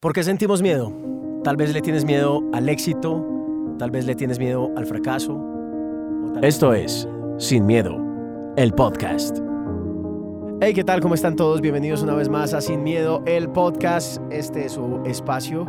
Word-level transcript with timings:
¿Por 0.00 0.14
qué 0.14 0.22
sentimos 0.22 0.62
miedo? 0.62 0.92
Tal 1.44 1.56
vez 1.56 1.72
le 1.74 1.82
tienes 1.82 2.04
miedo 2.04 2.42
al 2.54 2.68
éxito, 2.68 3.22
tal 3.78 3.90
vez 3.90 4.06
le 4.06 4.14
tienes 4.14 4.38
miedo 4.38 4.70
al 4.76 4.86
fracaso. 4.86 5.34
o 5.34 6.32
tal- 6.32 6.44
Esto 6.44 6.72
es 6.72 7.06
Sin 7.38 7.66
Miedo, 7.66 7.96
el 8.56 8.72
podcast. 8.72 9.38
Hey, 10.62 10.72
¿qué 10.74 10.84
tal? 10.84 11.00
¿Cómo 11.00 11.14
están 11.14 11.36
todos? 11.36 11.60
Bienvenidos 11.60 12.02
una 12.02 12.14
vez 12.14 12.28
más 12.28 12.54
a 12.54 12.60
Sin 12.62 12.82
Miedo, 12.82 13.22
el 13.26 13.50
podcast. 13.50 14.20
Este 14.30 14.64
es 14.66 14.72
su 14.72 15.02
espacio. 15.04 15.66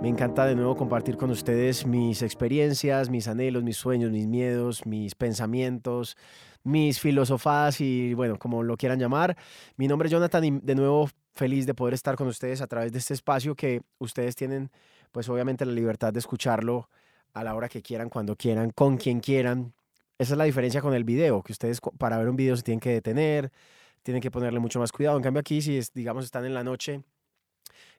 Me 0.00 0.08
encanta 0.08 0.46
de 0.46 0.54
nuevo 0.54 0.76
compartir 0.76 1.16
con 1.16 1.30
ustedes 1.30 1.86
mis 1.86 2.22
experiencias, 2.22 3.10
mis 3.10 3.28
anhelos, 3.28 3.64
mis 3.64 3.76
sueños, 3.76 4.10
mis 4.12 4.26
miedos, 4.28 4.86
mis 4.86 5.14
pensamientos, 5.14 6.16
mis 6.62 7.00
filosofadas 7.00 7.80
y 7.80 8.14
bueno, 8.14 8.38
como 8.38 8.62
lo 8.62 8.76
quieran 8.76 8.98
llamar. 8.98 9.36
Mi 9.76 9.88
nombre 9.88 10.06
es 10.06 10.12
Jonathan 10.12 10.44
y 10.44 10.50
de 10.62 10.74
nuevo 10.74 11.08
feliz 11.38 11.66
de 11.66 11.74
poder 11.74 11.94
estar 11.94 12.16
con 12.16 12.26
ustedes 12.26 12.60
a 12.60 12.66
través 12.66 12.92
de 12.92 12.98
este 12.98 13.14
espacio 13.14 13.54
que 13.54 13.80
ustedes 13.98 14.34
tienen 14.34 14.70
pues 15.12 15.28
obviamente 15.28 15.64
la 15.64 15.72
libertad 15.72 16.12
de 16.12 16.18
escucharlo 16.18 16.90
a 17.32 17.44
la 17.44 17.54
hora 17.54 17.68
que 17.68 17.80
quieran, 17.80 18.10
cuando 18.10 18.34
quieran, 18.34 18.70
con 18.70 18.96
quien 18.96 19.20
quieran. 19.20 19.72
Esa 20.18 20.34
es 20.34 20.38
la 20.38 20.44
diferencia 20.44 20.80
con 20.82 20.94
el 20.94 21.04
video, 21.04 21.42
que 21.42 21.52
ustedes 21.52 21.80
para 21.96 22.18
ver 22.18 22.28
un 22.28 22.34
video 22.34 22.56
se 22.56 22.62
tienen 22.62 22.80
que 22.80 22.90
detener, 22.90 23.52
tienen 24.02 24.20
que 24.20 24.30
ponerle 24.30 24.58
mucho 24.58 24.80
más 24.80 24.90
cuidado. 24.90 25.16
En 25.16 25.22
cambio 25.22 25.40
aquí 25.40 25.62
si 25.62 25.78
es, 25.78 25.92
digamos 25.92 26.24
están 26.24 26.44
en 26.44 26.54
la 26.54 26.64
noche 26.64 27.02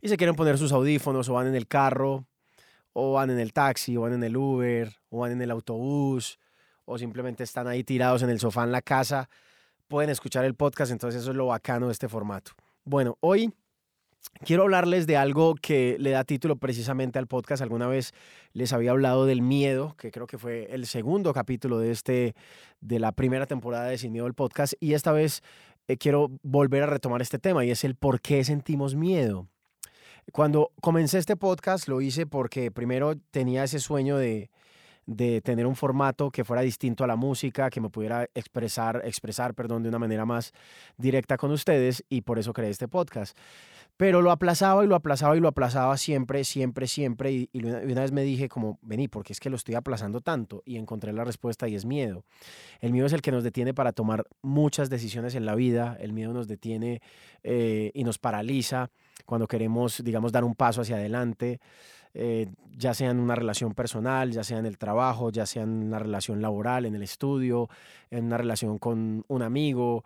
y 0.02 0.10
se 0.10 0.18
quieren 0.18 0.36
poner 0.36 0.58
sus 0.58 0.74
audífonos 0.74 1.30
o 1.30 1.34
van 1.34 1.48
en 1.48 1.56
el 1.56 1.66
carro 1.66 2.26
o 2.92 3.14
van 3.14 3.30
en 3.30 3.40
el 3.40 3.54
taxi 3.54 3.96
o 3.96 4.02
van 4.02 4.14
en 4.14 4.24
el 4.24 4.36
Uber 4.36 4.94
o 5.10 5.20
van 5.20 5.32
en 5.32 5.42
el 5.42 5.52
autobús 5.52 6.40
o 6.84 6.98
simplemente 6.98 7.46
están 7.46 7.68
ahí 7.68 7.86
tirados 7.86 8.22
en 8.22 8.30
el 8.30 8.40
sofá 8.40 8.66
en 8.66 8.74
la 8.74 8.82
casa, 8.82 9.30
pueden 9.88 10.10
escuchar 10.10 10.44
el 10.44 10.56
podcast, 10.56 10.92
entonces 10.92 11.22
eso 11.22 11.32
es 11.32 11.38
lo 11.38 11.46
bacano 11.46 11.86
de 11.86 11.94
este 11.94 12.10
formato. 12.10 12.52
Bueno, 12.90 13.20
hoy 13.20 13.54
quiero 14.44 14.64
hablarles 14.64 15.06
de 15.06 15.16
algo 15.16 15.54
que 15.54 15.96
le 16.00 16.10
da 16.10 16.24
título 16.24 16.56
precisamente 16.56 17.20
al 17.20 17.28
podcast. 17.28 17.62
Alguna 17.62 17.86
vez 17.86 18.16
les 18.54 18.74
había 18.74 18.90
hablado 18.90 19.28
del 19.28 19.44
miedo, 19.44 19.96
que 19.96 20.10
creo 20.10 20.26
que 20.26 20.40
fue 20.40 20.66
el 20.72 20.88
segundo 20.88 21.32
capítulo 21.32 21.78
de 21.78 21.92
este 21.92 22.34
de 22.82 22.98
la 22.98 23.12
primera 23.12 23.46
temporada 23.46 23.86
de 23.86 24.00
Sin 24.00 24.12
Miedo 24.12 24.34
podcast 24.34 24.74
y 24.80 24.94
esta 24.94 25.12
vez 25.12 25.44
eh, 25.88 25.98
quiero 25.98 26.32
volver 26.42 26.82
a 26.82 26.88
retomar 26.88 27.22
este 27.22 27.38
tema 27.38 27.64
y 27.64 27.70
es 27.70 27.84
el 27.84 27.94
por 27.94 28.22
qué 28.22 28.44
sentimos 28.44 28.96
miedo. 28.96 29.46
Cuando 30.34 30.72
comencé 30.82 31.20
este 31.20 31.36
podcast 31.36 31.88
lo 31.88 32.02
hice 32.02 32.26
porque 32.26 32.72
primero 32.72 33.18
tenía 33.30 33.66
ese 33.66 33.78
sueño 33.78 34.18
de, 34.18 34.50
de 35.10 35.42
tener 35.42 35.66
un 35.66 35.76
formato 35.76 36.30
que 36.30 36.44
fuera 36.44 36.62
distinto 36.62 37.04
a 37.04 37.08
la 37.08 37.16
música, 37.16 37.72
que 37.72 37.82
me 37.82 37.90
pudiera 37.90 38.30
expresar, 38.36 39.02
expresar, 39.04 39.56
perdón, 39.56 39.82
de 39.82 39.90
una 39.90 39.98
manera 39.98 40.24
más 40.24 40.54
directa 40.98 41.36
con 41.36 41.50
ustedes 41.50 42.04
y 42.10 42.22
por 42.22 42.38
eso 42.38 42.54
creé 42.54 42.70
este 42.70 42.88
podcast. 42.88 43.36
Pero 43.98 44.22
lo 44.22 44.32
aplazaba 44.32 44.86
y 44.86 44.88
lo 44.88 44.96
aplazaba 44.96 45.36
y 45.36 45.40
lo 45.40 45.48
aplazaba 45.48 45.98
siempre, 45.98 46.44
siempre, 46.44 46.86
siempre. 46.88 47.32
Y, 47.32 47.50
y 47.52 47.66
una, 47.66 48.02
vez 48.02 48.12
me 48.12 48.22
dije 48.22 48.50
como, 48.50 48.78
vení, 48.84 49.08
porque 49.08 49.34
es 49.34 49.40
que 49.40 49.50
lo 49.50 49.56
estoy 49.56 49.76
aplazando 49.76 50.22
tanto? 50.22 50.62
Y 50.64 50.78
encontré 50.78 51.12
la 51.12 51.24
respuesta 51.24 51.68
y 51.68 51.74
es 51.76 51.86
miedo. 51.86 52.24
El 52.80 52.94
miedo 52.94 53.08
es 53.08 53.14
el 53.14 53.22
que 53.22 53.32
nos 53.32 53.44
detiene 53.44 53.74
para 53.74 53.92
tomar 53.92 54.26
muchas 54.44 54.92
decisiones 54.92 55.34
en 55.34 55.46
la 55.46 55.56
vida. 55.56 55.98
El 56.00 56.14
miedo 56.14 56.34
nos 56.34 56.48
detiene 56.48 57.02
eh, 57.44 57.92
y 57.96 58.04
nos 58.04 58.20
paraliza 58.20 58.92
cuando 59.26 59.48
queremos, 59.48 60.04
digamos, 60.04 60.32
dar 60.32 60.44
un 60.44 60.56
paso 60.56 60.82
hacia 60.82 60.96
adelante. 60.96 61.60
Eh, 62.14 62.48
ya 62.78 62.94
sea 62.94 63.12
en 63.12 63.20
una 63.20 63.36
relación 63.36 63.74
personal, 63.74 64.32
ya 64.32 64.44
sea 64.44 64.58
en 64.58 64.66
el 64.66 64.78
trabajo, 64.78 65.32
ya 65.32 65.46
sea 65.46 65.64
en 65.64 65.70
una 65.70 66.00
relación 66.00 66.42
laboral, 66.42 66.86
en 66.86 66.96
el 66.96 67.04
estudio, 67.04 67.70
en 68.10 68.26
una 68.26 68.38
relación 68.38 68.78
con 68.78 69.24
un 69.28 69.42
amigo, 69.42 70.04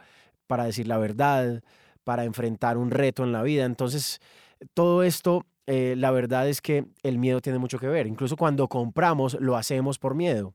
para 0.47 0.65
decir 0.65 0.87
la 0.87 0.97
verdad, 0.97 1.63
para 2.03 2.25
enfrentar 2.25 2.77
un 2.77 2.91
reto 2.91 3.23
en 3.23 3.31
la 3.31 3.43
vida. 3.43 3.65
Entonces, 3.65 4.19
todo 4.73 5.03
esto, 5.03 5.45
eh, 5.67 5.95
la 5.97 6.11
verdad 6.11 6.47
es 6.47 6.61
que 6.61 6.85
el 7.03 7.17
miedo 7.17 7.41
tiene 7.41 7.59
mucho 7.59 7.79
que 7.79 7.87
ver. 7.87 8.07
Incluso 8.07 8.35
cuando 8.35 8.67
compramos, 8.67 9.37
lo 9.39 9.55
hacemos 9.55 9.99
por 9.99 10.15
miedo. 10.15 10.53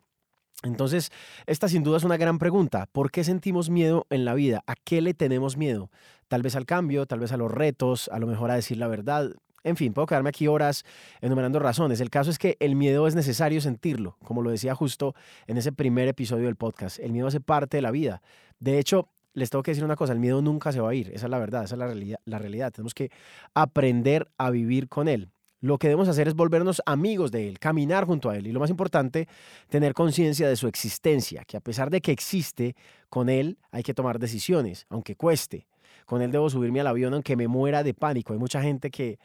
Entonces, 0.65 1.11
esta 1.47 1.69
sin 1.69 1.85
duda 1.85 1.99
es 1.99 2.05
una 2.05 2.17
gran 2.17 2.39
pregunta. 2.39 2.87
¿Por 2.91 3.11
qué 3.13 3.23
sentimos 3.23 3.71
miedo 3.71 4.07
en 4.11 4.25
la 4.25 4.35
vida? 4.35 4.65
¿A 4.67 4.75
qué 4.75 5.01
le 5.01 5.15
tenemos 5.15 5.57
miedo? 5.57 5.91
Tal 6.27 6.43
vez 6.43 6.57
al 6.57 6.67
cambio, 6.67 7.07
tal 7.07 7.21
vez 7.21 7.31
a 7.31 7.37
los 7.37 7.51
retos, 7.51 8.09
a 8.09 8.19
lo 8.19 8.27
mejor 8.27 8.51
a 8.51 8.57
decir 8.57 8.77
la 8.77 8.89
verdad. 8.89 9.35
En 9.65 9.77
fin, 9.77 9.93
puedo 9.93 10.07
quedarme 10.07 10.29
aquí 10.29 10.47
horas 10.47 10.85
enumerando 11.21 11.59
razones. 11.59 12.01
El 12.01 12.11
caso 12.11 12.31
es 12.31 12.39
que 12.39 12.57
el 12.61 12.77
miedo 12.77 13.07
es 13.07 13.15
necesario 13.15 13.61
sentirlo, 13.61 14.17
como 14.25 14.43
lo 14.43 14.51
decía 14.51 14.75
justo 14.75 15.15
en 15.47 15.57
ese 15.57 15.73
primer 15.73 16.09
episodio 16.09 16.47
del 16.47 16.57
podcast. 16.57 16.99
El 16.99 17.13
miedo 17.13 17.27
hace 17.27 17.41
parte 17.41 17.77
de 17.77 17.83
la 17.83 17.91
vida. 17.91 18.23
De 18.61 18.79
hecho, 18.79 19.09
les 19.35 19.51
tengo 19.51 19.63
que 19.63 19.71
decir 19.71 19.85
una 19.85 19.97
cosa, 19.97 20.13
el 20.13 20.19
miedo 20.19 20.43
nunca 20.43 20.73
se 20.73 20.81
va 20.81 20.91
a 20.91 20.95
ir, 20.95 21.09
esa 21.13 21.27
es 21.27 21.31
la 21.31 21.39
verdad, 21.39 21.65
esa 21.65 21.75
es 21.75 21.79
la 21.79 21.87
realidad. 21.87 22.19
La 22.25 22.39
realidad. 22.39 22.73
Tenemos 22.73 22.95
que 22.95 23.11
aprender 23.55 24.29
a 24.39 24.51
vivir 24.51 24.89
con 24.89 25.09
él. 25.09 25.31
Lo 25.61 25.79
que 25.79 25.89
debemos 25.89 26.09
hacer 26.09 26.29
es 26.29 26.35
volvernos 26.35 26.81
amigos 26.87 27.33
de 27.33 27.49
él, 27.49 27.59
caminar 27.59 28.05
junto 28.05 28.31
a 28.31 28.37
él 28.37 28.47
y 28.47 28.53
lo 28.53 28.61
más 28.61 28.71
importante, 28.71 29.27
tener 29.69 29.93
conciencia 29.93 30.49
de 30.49 30.55
su 30.55 30.69
existencia, 30.69 31.43
que 31.45 31.57
a 31.57 31.61
pesar 31.61 31.91
de 31.91 32.01
que 32.01 32.13
existe, 32.13 32.77
con 33.09 33.29
él 33.29 33.59
hay 33.73 33.83
que 33.83 33.93
tomar 33.93 34.21
decisiones, 34.21 34.87
aunque 34.89 35.17
cueste. 35.17 35.67
Con 36.07 36.23
él 36.23 36.31
debo 36.31 36.49
subirme 36.49 36.81
al 36.81 36.87
avión 36.87 37.13
aunque 37.13 37.37
me 37.37 37.49
muera 37.49 37.83
de 37.83 37.93
pánico. 37.93 38.33
Hay 38.33 38.39
mucha 38.39 38.63
gente 38.63 38.91
que 38.91 39.19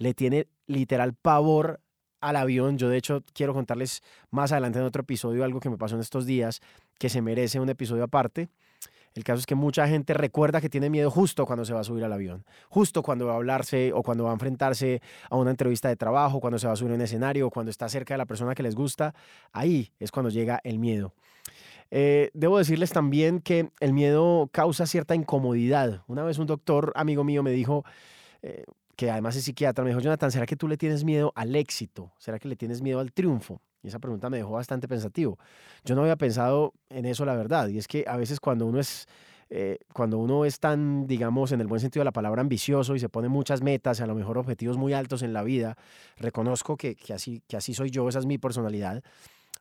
le 0.00 0.14
tiene 0.14 0.48
literal 0.66 1.14
pavor 1.14 1.80
al 2.20 2.36
avión. 2.36 2.78
Yo 2.78 2.88
de 2.88 2.96
hecho 2.96 3.22
quiero 3.34 3.54
contarles 3.54 4.02
más 4.30 4.50
adelante 4.50 4.78
en 4.78 4.86
otro 4.86 5.02
episodio 5.02 5.44
algo 5.44 5.60
que 5.60 5.70
me 5.70 5.76
pasó 5.76 5.94
en 5.94 6.00
estos 6.00 6.26
días 6.26 6.60
que 6.98 7.08
se 7.08 7.22
merece 7.22 7.60
un 7.60 7.68
episodio 7.68 8.02
aparte. 8.02 8.48
El 9.14 9.24
caso 9.24 9.40
es 9.40 9.46
que 9.46 9.54
mucha 9.54 9.86
gente 9.88 10.14
recuerda 10.14 10.60
que 10.60 10.70
tiene 10.70 10.88
miedo 10.88 11.10
justo 11.10 11.44
cuando 11.44 11.64
se 11.64 11.74
va 11.74 11.80
a 11.80 11.84
subir 11.84 12.04
al 12.04 12.12
avión, 12.12 12.44
justo 12.68 13.02
cuando 13.02 13.26
va 13.26 13.32
a 13.32 13.36
hablarse 13.36 13.92
o 13.92 14.02
cuando 14.02 14.24
va 14.24 14.30
a 14.30 14.34
enfrentarse 14.34 15.02
a 15.28 15.36
una 15.36 15.50
entrevista 15.50 15.88
de 15.88 15.96
trabajo, 15.96 16.40
cuando 16.40 16.58
se 16.58 16.66
va 16.66 16.72
a 16.72 16.76
subir 16.76 16.92
a 16.92 16.94
un 16.94 17.00
escenario 17.00 17.48
o 17.48 17.50
cuando 17.50 17.70
está 17.70 17.88
cerca 17.88 18.14
de 18.14 18.18
la 18.18 18.26
persona 18.26 18.54
que 18.54 18.62
les 18.62 18.74
gusta. 18.74 19.14
Ahí 19.52 19.92
es 19.98 20.12
cuando 20.12 20.30
llega 20.30 20.60
el 20.64 20.78
miedo. 20.78 21.12
Eh, 21.90 22.30
debo 22.34 22.56
decirles 22.56 22.92
también 22.92 23.40
que 23.40 23.70
el 23.80 23.92
miedo 23.92 24.48
causa 24.52 24.86
cierta 24.86 25.14
incomodidad. 25.14 26.04
Una 26.06 26.22
vez 26.22 26.38
un 26.38 26.46
doctor 26.46 26.92
amigo 26.94 27.24
mío 27.24 27.42
me 27.42 27.50
dijo, 27.50 27.84
eh, 28.42 28.64
que 29.00 29.10
además 29.10 29.34
es 29.34 29.44
psiquiatra, 29.44 29.82
me 29.82 29.88
dijo, 29.88 30.00
Jonathan, 30.00 30.30
¿será 30.30 30.44
que 30.44 30.56
tú 30.56 30.68
le 30.68 30.76
tienes 30.76 31.04
miedo 31.04 31.32
al 31.34 31.56
éxito? 31.56 32.12
¿Será 32.18 32.38
que 32.38 32.48
le 32.48 32.54
tienes 32.54 32.82
miedo 32.82 33.00
al 33.00 33.14
triunfo? 33.14 33.62
Y 33.82 33.88
esa 33.88 33.98
pregunta 33.98 34.28
me 34.28 34.36
dejó 34.36 34.50
bastante 34.50 34.88
pensativo. 34.88 35.38
Yo 35.86 35.94
no 35.94 36.02
había 36.02 36.16
pensado 36.16 36.74
en 36.90 37.06
eso, 37.06 37.24
la 37.24 37.34
verdad. 37.34 37.68
Y 37.68 37.78
es 37.78 37.88
que 37.88 38.04
a 38.06 38.18
veces 38.18 38.40
cuando 38.40 38.66
uno 38.66 38.78
es, 38.78 39.08
eh, 39.48 39.78
cuando 39.94 40.18
uno 40.18 40.44
es 40.44 40.60
tan, 40.60 41.06
digamos, 41.06 41.50
en 41.52 41.62
el 41.62 41.66
buen 41.66 41.80
sentido 41.80 42.02
de 42.02 42.04
la 42.04 42.12
palabra, 42.12 42.42
ambicioso 42.42 42.94
y 42.94 43.00
se 43.00 43.08
pone 43.08 43.30
muchas 43.30 43.62
metas, 43.62 44.02
a 44.02 44.06
lo 44.06 44.14
mejor 44.14 44.36
objetivos 44.36 44.76
muy 44.76 44.92
altos 44.92 45.22
en 45.22 45.32
la 45.32 45.44
vida, 45.44 45.78
reconozco 46.18 46.76
que, 46.76 46.94
que 46.94 47.14
así, 47.14 47.42
que 47.48 47.56
así 47.56 47.72
soy 47.72 47.88
yo, 47.88 48.06
esa 48.06 48.18
es 48.18 48.26
mi 48.26 48.36
personalidad. 48.36 49.02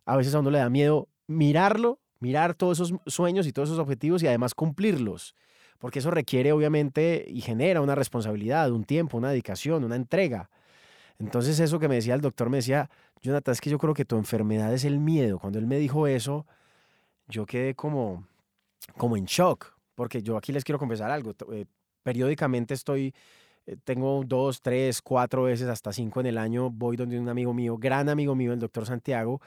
A 0.06 0.18
veces 0.18 0.36
a 0.36 0.40
uno 0.40 0.52
le 0.52 0.60
da 0.60 0.70
miedo 0.70 1.08
mirarlo, 1.28 2.02
mirar 2.20 2.56
todos 2.56 2.82
esos 2.82 3.00
sueños 3.08 3.48
y 3.48 3.54
todos 3.54 3.70
esos 3.70 3.80
objetivos 3.80 4.22
y 4.22 4.28
además 4.28 4.54
cumplirlos. 4.54 5.34
Porque 5.80 6.00
eso 6.00 6.12
requiere, 6.12 6.52
obviamente, 6.52 7.26
y 7.28 7.42
genera 7.42 7.82
una 7.82 7.96
responsabilidad, 7.96 8.72
un 8.72 8.84
tiempo, 8.84 9.18
una 9.18 9.32
dedicación, 9.32 9.84
una 9.84 9.96
entrega. 9.96 10.50
Entonces 11.20 11.60
eso 11.60 11.80
que 11.80 11.88
me 11.88 11.96
decía 11.96 12.16
el 12.16 12.22
doctor, 12.22 12.50
me 12.50 12.58
decía, 12.58 12.90
Jonathan, 13.22 13.54
es 13.54 13.62
que 13.62 13.70
yo 13.70 13.78
creo 13.78 13.94
que 13.94 14.06
tu 14.06 14.18
enfermedad 14.18 14.74
es 14.74 14.86
el 14.86 15.00
miedo. 15.00 15.40
Cuando 15.40 15.60
él 15.60 15.68
me 15.68 15.78
dijo 15.78 16.08
eso, 16.08 16.46
yo 17.28 17.46
quedé 17.46 17.76
como, 17.76 18.26
como 18.98 19.18
en 19.18 19.26
shock, 19.26 19.74
porque 19.96 20.22
yo 20.22 20.38
aquí 20.38 20.52
les 20.52 20.64
quiero 20.64 20.80
confesar 20.80 21.12
algo. 21.12 21.34
eh, 21.52 21.66
periódicamente 22.04 22.74
estoy, 22.74 23.14
eh, 23.66 23.76
tengo 23.84 24.24
dos, 24.26 24.62
tres, 24.62 25.02
cuatro 25.02 25.44
veces, 25.44 25.68
hasta 25.68 25.92
cinco 25.92 26.22
en 26.22 26.28
el 26.28 26.38
año, 26.38 26.70
voy 26.70 26.96
donde 26.96 27.20
un 27.20 27.30
amigo 27.30 27.54
mío, 27.54 27.78
gran 27.78 28.10
amigo 28.10 28.36
mío, 28.36 28.54
el 28.54 28.60
doctor 28.60 28.86
Santiago, 28.86 29.42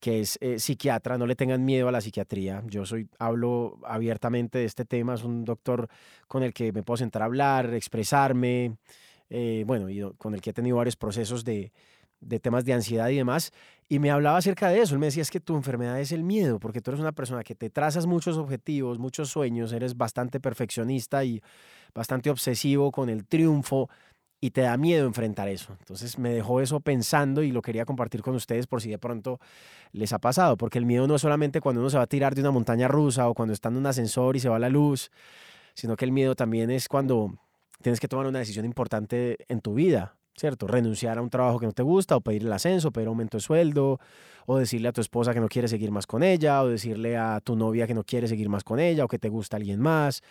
que 0.00 0.20
es 0.20 0.38
eh, 0.40 0.58
psiquiatra, 0.58 1.18
no 1.18 1.26
le 1.26 1.36
tengan 1.36 1.64
miedo 1.64 1.88
a 1.88 1.92
la 1.92 2.00
psiquiatría. 2.00 2.62
Yo 2.66 2.84
soy, 2.84 3.08
hablo 3.18 3.78
abiertamente 3.84 4.58
de 4.58 4.64
este 4.64 4.84
tema, 4.84 5.14
es 5.14 5.24
un 5.24 5.44
doctor 5.44 5.88
con 6.28 6.42
el 6.42 6.52
que 6.52 6.72
me 6.72 6.82
puedo 6.82 6.98
sentar 6.98 7.22
a 7.22 7.24
hablar, 7.24 7.74
expresarme, 7.74 8.76
eh, 9.30 9.64
bueno, 9.66 9.88
y 9.88 10.02
con 10.18 10.34
el 10.34 10.40
que 10.40 10.50
he 10.50 10.52
tenido 10.52 10.76
varios 10.76 10.96
procesos 10.96 11.44
de, 11.44 11.72
de 12.20 12.40
temas 12.40 12.64
de 12.64 12.74
ansiedad 12.74 13.08
y 13.08 13.16
demás, 13.16 13.52
y 13.88 13.98
me 13.98 14.10
hablaba 14.10 14.38
acerca 14.38 14.68
de 14.68 14.80
eso. 14.80 14.94
Él 14.94 15.00
me 15.00 15.06
decía, 15.06 15.22
es 15.22 15.30
que 15.30 15.40
tu 15.40 15.56
enfermedad 15.56 16.00
es 16.00 16.12
el 16.12 16.22
miedo, 16.22 16.58
porque 16.58 16.80
tú 16.80 16.90
eres 16.90 17.00
una 17.00 17.12
persona 17.12 17.42
que 17.42 17.54
te 17.54 17.70
trazas 17.70 18.06
muchos 18.06 18.36
objetivos, 18.36 18.98
muchos 18.98 19.30
sueños, 19.30 19.72
eres 19.72 19.96
bastante 19.96 20.40
perfeccionista 20.40 21.24
y 21.24 21.40
bastante 21.94 22.30
obsesivo 22.30 22.90
con 22.90 23.08
el 23.08 23.26
triunfo, 23.26 23.88
y 24.40 24.50
te 24.50 24.62
da 24.62 24.76
miedo 24.76 25.06
enfrentar 25.06 25.48
eso. 25.48 25.76
Entonces 25.80 26.18
me 26.18 26.30
dejó 26.30 26.60
eso 26.60 26.80
pensando 26.80 27.42
y 27.42 27.52
lo 27.52 27.62
quería 27.62 27.84
compartir 27.84 28.22
con 28.22 28.34
ustedes 28.34 28.66
por 28.66 28.82
si 28.82 28.90
de 28.90 28.98
pronto 28.98 29.40
les 29.92 30.12
ha 30.12 30.18
pasado, 30.18 30.56
porque 30.56 30.78
el 30.78 30.86
miedo 30.86 31.06
no 31.06 31.14
es 31.14 31.22
solamente 31.22 31.60
cuando 31.60 31.80
uno 31.80 31.90
se 31.90 31.96
va 31.96 32.04
a 32.04 32.06
tirar 32.06 32.34
de 32.34 32.42
una 32.42 32.50
montaña 32.50 32.88
rusa 32.88 33.28
o 33.28 33.34
cuando 33.34 33.54
está 33.54 33.68
en 33.68 33.76
un 33.76 33.86
ascensor 33.86 34.36
y 34.36 34.40
se 34.40 34.48
va 34.48 34.58
la 34.58 34.68
luz, 34.68 35.10
sino 35.74 35.96
que 35.96 36.04
el 36.04 36.12
miedo 36.12 36.34
también 36.34 36.70
es 36.70 36.88
cuando 36.88 37.32
tienes 37.82 38.00
que 38.00 38.08
tomar 38.08 38.26
una 38.26 38.38
decisión 38.38 38.64
importante 38.64 39.36
en 39.48 39.60
tu 39.60 39.74
vida, 39.74 40.16
¿cierto? 40.36 40.66
Renunciar 40.66 41.18
a 41.18 41.22
un 41.22 41.30
trabajo 41.30 41.58
que 41.58 41.66
no 41.66 41.72
te 41.72 41.82
gusta 41.82 42.16
o 42.16 42.20
pedir 42.20 42.42
el 42.42 42.52
ascenso, 42.52 42.90
pedir 42.90 43.08
aumento 43.08 43.38
de 43.38 43.42
sueldo, 43.42 44.00
o 44.46 44.58
decirle 44.58 44.88
a 44.88 44.92
tu 44.92 45.00
esposa 45.00 45.34
que 45.34 45.40
no 45.40 45.48
quiere 45.48 45.68
seguir 45.68 45.90
más 45.90 46.06
con 46.06 46.22
ella, 46.22 46.62
o 46.62 46.68
decirle 46.68 47.16
a 47.16 47.40
tu 47.40 47.56
novia 47.56 47.86
que 47.86 47.94
no 47.94 48.04
quiere 48.04 48.28
seguir 48.28 48.48
más 48.48 48.64
con 48.64 48.78
ella, 48.78 49.04
o 49.04 49.08
que 49.08 49.18
te 49.18 49.28
gusta 49.28 49.56
alguien 49.56 49.80
más. 49.80 50.22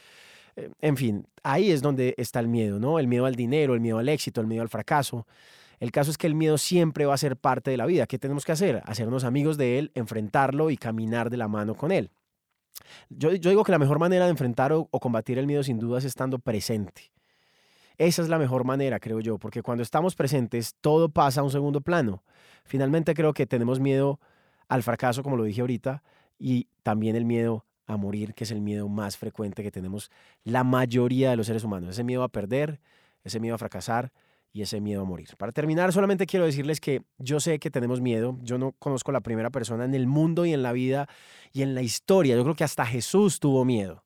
En 0.55 0.95
fin, 0.95 1.27
ahí 1.43 1.71
es 1.71 1.81
donde 1.81 2.15
está 2.17 2.39
el 2.39 2.47
miedo, 2.47 2.79
¿no? 2.79 2.97
El 2.99 3.07
miedo 3.07 3.25
al 3.25 3.35
dinero, 3.35 3.73
el 3.73 3.81
miedo 3.81 3.97
al 3.97 4.09
éxito, 4.09 4.41
el 4.41 4.47
miedo 4.47 4.61
al 4.61 4.69
fracaso. 4.69 5.27
El 5.79 5.91
caso 5.91 6.11
es 6.11 6.17
que 6.17 6.27
el 6.27 6.35
miedo 6.35 6.57
siempre 6.57 7.05
va 7.05 7.13
a 7.13 7.17
ser 7.17 7.35
parte 7.35 7.71
de 7.71 7.77
la 7.77 7.85
vida. 7.85 8.07
¿Qué 8.07 8.17
tenemos 8.17 8.45
que 8.45 8.53
hacer? 8.53 8.81
Hacernos 8.85 9.25
amigos 9.25 9.57
de 9.57 9.79
él, 9.79 9.91
enfrentarlo 9.93 10.69
y 10.69 10.77
caminar 10.77 11.29
de 11.29 11.37
la 11.37 11.47
mano 11.47 11.75
con 11.75 11.91
él. 11.91 12.11
Yo, 13.09 13.31
digo 13.31 13.63
que 13.63 13.71
la 13.71 13.79
mejor 13.79 13.99
manera 13.99 14.25
de 14.25 14.31
enfrentar 14.31 14.71
o, 14.71 14.87
o 14.91 14.99
combatir 14.99 15.37
el 15.37 15.47
miedo 15.47 15.63
sin 15.63 15.79
duda 15.79 15.99
es 15.99 16.05
estando 16.05 16.39
presente. 16.39 17.11
Esa 17.97 18.21
es 18.21 18.29
la 18.29 18.37
mejor 18.37 18.65
manera, 18.65 18.99
creo 18.99 19.21
yo, 19.21 19.37
porque 19.37 19.61
cuando 19.61 19.81
estamos 19.81 20.15
presentes 20.15 20.75
todo 20.81 21.09
pasa 21.09 21.41
a 21.41 21.43
un 21.43 21.51
segundo 21.51 21.81
plano. 21.81 22.23
Finalmente 22.65 23.13
creo 23.13 23.33
que 23.33 23.45
tenemos 23.45 23.79
miedo 23.79 24.19
al 24.67 24.83
fracaso, 24.83 25.23
como 25.23 25.37
lo 25.37 25.43
dije 25.43 25.61
ahorita, 25.61 26.03
y 26.37 26.67
también 26.83 27.15
el 27.15 27.25
miedo 27.25 27.65
a 27.87 27.97
morir, 27.97 28.33
que 28.33 28.43
es 28.43 28.51
el 28.51 28.61
miedo 28.61 28.87
más 28.87 29.17
frecuente 29.17 29.63
que 29.63 29.71
tenemos 29.71 30.11
la 30.43 30.63
mayoría 30.63 31.29
de 31.29 31.35
los 31.35 31.47
seres 31.47 31.63
humanos. 31.63 31.91
Ese 31.91 32.03
miedo 32.03 32.23
a 32.23 32.29
perder, 32.29 32.79
ese 33.23 33.39
miedo 33.39 33.55
a 33.55 33.57
fracasar 33.57 34.11
y 34.51 34.61
ese 34.61 34.79
miedo 34.79 35.01
a 35.01 35.05
morir. 35.05 35.29
Para 35.37 35.51
terminar, 35.51 35.91
solamente 35.91 36.25
quiero 36.25 36.45
decirles 36.45 36.79
que 36.79 37.03
yo 37.17 37.39
sé 37.39 37.59
que 37.59 37.69
tenemos 37.69 38.01
miedo. 38.01 38.37
Yo 38.41 38.57
no 38.57 38.71
conozco 38.73 39.11
la 39.11 39.21
primera 39.21 39.49
persona 39.49 39.85
en 39.85 39.93
el 39.93 40.07
mundo 40.07 40.45
y 40.45 40.53
en 40.53 40.63
la 40.63 40.71
vida 40.71 41.07
y 41.51 41.61
en 41.61 41.75
la 41.75 41.81
historia. 41.81 42.35
Yo 42.35 42.43
creo 42.43 42.55
que 42.55 42.63
hasta 42.63 42.85
Jesús 42.85 43.39
tuvo 43.39 43.65
miedo. 43.65 44.05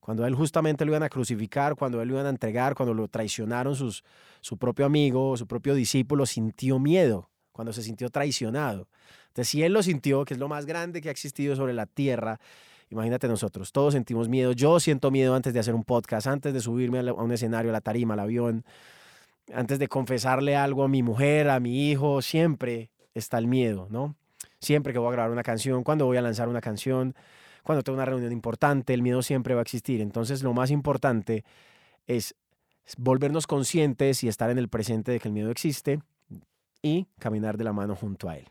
Cuando 0.00 0.26
él 0.26 0.34
justamente 0.34 0.84
lo 0.84 0.90
iban 0.90 1.04
a 1.04 1.08
crucificar, 1.08 1.76
cuando 1.76 2.02
él 2.02 2.08
lo 2.08 2.14
iban 2.14 2.26
a 2.26 2.30
entregar, 2.30 2.74
cuando 2.74 2.92
lo 2.92 3.06
traicionaron 3.06 3.76
sus, 3.76 4.02
su 4.40 4.56
propio 4.56 4.84
amigo, 4.84 5.36
su 5.36 5.46
propio 5.46 5.74
discípulo, 5.74 6.26
sintió 6.26 6.80
miedo, 6.80 7.30
cuando 7.52 7.72
se 7.72 7.84
sintió 7.84 8.10
traicionado. 8.10 8.88
Entonces, 9.28 9.48
si 9.48 9.62
él 9.62 9.72
lo 9.72 9.80
sintió, 9.80 10.24
que 10.24 10.34
es 10.34 10.40
lo 10.40 10.48
más 10.48 10.66
grande 10.66 11.00
que 11.00 11.08
ha 11.08 11.12
existido 11.12 11.54
sobre 11.54 11.72
la 11.72 11.86
tierra, 11.86 12.40
Imagínate 12.92 13.26
nosotros, 13.26 13.72
todos 13.72 13.94
sentimos 13.94 14.28
miedo. 14.28 14.52
Yo 14.52 14.78
siento 14.78 15.10
miedo 15.10 15.34
antes 15.34 15.54
de 15.54 15.60
hacer 15.60 15.74
un 15.74 15.82
podcast, 15.82 16.26
antes 16.26 16.52
de 16.52 16.60
subirme 16.60 16.98
a 16.98 17.12
un 17.14 17.32
escenario, 17.32 17.70
a 17.70 17.72
la 17.72 17.80
tarima, 17.80 18.12
al 18.12 18.20
avión, 18.20 18.64
antes 19.54 19.78
de 19.78 19.88
confesarle 19.88 20.56
algo 20.56 20.84
a 20.84 20.88
mi 20.88 21.02
mujer, 21.02 21.48
a 21.48 21.58
mi 21.58 21.90
hijo, 21.90 22.20
siempre 22.20 22.90
está 23.14 23.38
el 23.38 23.46
miedo, 23.46 23.88
¿no? 23.90 24.14
Siempre 24.60 24.92
que 24.92 24.98
voy 24.98 25.08
a 25.08 25.12
grabar 25.12 25.32
una 25.32 25.42
canción, 25.42 25.84
cuando 25.84 26.04
voy 26.04 26.18
a 26.18 26.22
lanzar 26.22 26.50
una 26.50 26.60
canción, 26.60 27.14
cuando 27.62 27.82
tengo 27.82 27.96
una 27.96 28.04
reunión 28.04 28.30
importante, 28.30 28.92
el 28.92 29.00
miedo 29.00 29.22
siempre 29.22 29.54
va 29.54 29.60
a 29.60 29.62
existir. 29.62 30.02
Entonces, 30.02 30.42
lo 30.42 30.52
más 30.52 30.70
importante 30.70 31.44
es 32.06 32.34
volvernos 32.98 33.46
conscientes 33.46 34.22
y 34.22 34.28
estar 34.28 34.50
en 34.50 34.58
el 34.58 34.68
presente 34.68 35.12
de 35.12 35.18
que 35.18 35.28
el 35.28 35.34
miedo 35.34 35.50
existe 35.50 36.02
y 36.82 37.06
caminar 37.18 37.56
de 37.56 37.64
la 37.64 37.72
mano 37.72 37.96
junto 37.96 38.28
a 38.28 38.36
él. 38.36 38.46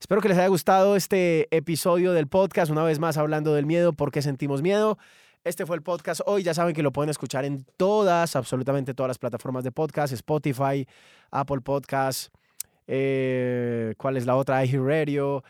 Espero 0.00 0.20
que 0.20 0.28
les 0.28 0.38
haya 0.38 0.48
gustado 0.48 0.96
este 0.96 1.48
episodio 1.54 2.12
del 2.12 2.26
podcast, 2.26 2.70
una 2.70 2.82
vez 2.82 2.98
más 2.98 3.16
hablando 3.16 3.54
del 3.54 3.66
miedo, 3.66 3.92
por 3.92 4.10
qué 4.10 4.22
sentimos 4.22 4.62
miedo. 4.62 4.98
Este 5.44 5.66
fue 5.66 5.76
el 5.76 5.82
podcast 5.82 6.20
hoy. 6.26 6.42
Ya 6.42 6.54
saben 6.54 6.74
que 6.74 6.82
lo 6.82 6.92
pueden 6.92 7.10
escuchar 7.10 7.44
en 7.44 7.64
todas, 7.76 8.36
absolutamente 8.36 8.94
todas 8.94 9.08
las 9.08 9.18
plataformas 9.18 9.64
de 9.64 9.72
podcast, 9.72 10.12
Spotify, 10.12 10.86
Apple 11.30 11.60
Podcasts, 11.60 12.30
eh, 12.86 13.94
¿cuál 13.96 14.16
es 14.16 14.26
la 14.26 14.36
otra? 14.36 14.64
iHeartRadio, 14.64 15.42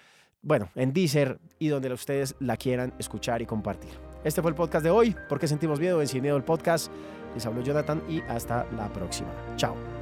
bueno, 0.42 0.70
en 0.74 0.92
Deezer 0.92 1.38
y 1.58 1.68
donde 1.68 1.92
ustedes 1.92 2.34
la 2.40 2.56
quieran 2.56 2.92
escuchar 2.98 3.42
y 3.42 3.46
compartir. 3.46 3.90
Este 4.24 4.40
fue 4.40 4.50
el 4.50 4.54
podcast 4.54 4.84
de 4.84 4.90
hoy. 4.90 5.16
¿Por 5.28 5.38
qué 5.38 5.48
sentimos 5.48 5.80
miedo? 5.80 6.00
En 6.00 6.08
Sin 6.08 6.22
Miedo 6.22 6.36
el 6.36 6.44
podcast. 6.44 6.90
Les 7.34 7.44
hablo 7.46 7.62
Jonathan 7.62 8.02
y 8.08 8.20
hasta 8.22 8.66
la 8.76 8.92
próxima. 8.92 9.30
Chao. 9.56 10.01